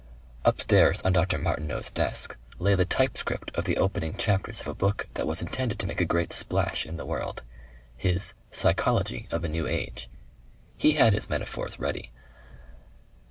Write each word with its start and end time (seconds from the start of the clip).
Upstairs 0.43 1.03
on 1.03 1.13
Dr. 1.13 1.37
Martineau's 1.37 1.91
desk 1.91 2.35
lay 2.57 2.73
the 2.73 2.85
typescript 2.85 3.51
of 3.55 3.65
the 3.65 3.77
opening 3.77 4.17
chapters 4.17 4.59
of 4.59 4.67
a 4.67 4.73
book 4.73 5.07
that 5.13 5.27
was 5.27 5.43
intended 5.43 5.77
to 5.77 5.85
make 5.85 6.01
a 6.01 6.05
great 6.05 6.33
splash 6.33 6.87
in 6.87 6.97
the 6.97 7.05
world, 7.05 7.43
his 7.95 8.33
PSYCHOLOGY 8.49 9.27
OF 9.29 9.43
A 9.43 9.47
NEW 9.49 9.67
AGE. 9.67 10.09
He 10.75 10.93
had 10.93 11.13
his 11.13 11.29
metaphors 11.29 11.79
ready. 11.79 12.11